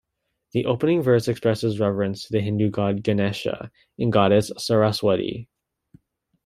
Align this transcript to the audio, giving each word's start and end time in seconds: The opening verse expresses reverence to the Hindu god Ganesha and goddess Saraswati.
The 0.53 0.65
opening 0.65 1.03
verse 1.03 1.27
expresses 1.27 1.79
reverence 1.79 2.23
to 2.23 2.31
the 2.33 2.41
Hindu 2.41 2.71
god 2.71 3.03
Ganesha 3.03 3.69
and 3.99 4.11
goddess 4.11 4.51
Saraswati. 4.57 5.47